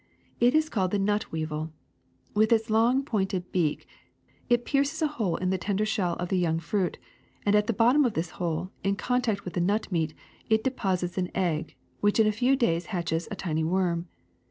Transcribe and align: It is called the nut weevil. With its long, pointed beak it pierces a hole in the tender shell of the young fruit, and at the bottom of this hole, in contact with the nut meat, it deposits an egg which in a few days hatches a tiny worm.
It 0.39 0.55
is 0.55 0.67
called 0.67 0.89
the 0.89 0.97
nut 0.97 1.31
weevil. 1.31 1.71
With 2.33 2.51
its 2.51 2.71
long, 2.71 3.03
pointed 3.03 3.51
beak 3.51 3.85
it 4.49 4.65
pierces 4.65 4.99
a 5.03 5.07
hole 5.07 5.35
in 5.35 5.51
the 5.51 5.59
tender 5.59 5.85
shell 5.85 6.15
of 6.15 6.29
the 6.29 6.39
young 6.39 6.59
fruit, 6.59 6.97
and 7.45 7.55
at 7.55 7.67
the 7.67 7.71
bottom 7.71 8.03
of 8.03 8.15
this 8.15 8.31
hole, 8.41 8.71
in 8.83 8.95
contact 8.95 9.45
with 9.45 9.53
the 9.53 9.61
nut 9.61 9.91
meat, 9.91 10.15
it 10.49 10.63
deposits 10.63 11.19
an 11.19 11.29
egg 11.35 11.75
which 11.99 12.19
in 12.19 12.25
a 12.25 12.31
few 12.31 12.55
days 12.55 12.87
hatches 12.87 13.27
a 13.29 13.35
tiny 13.35 13.63
worm. 13.63 14.07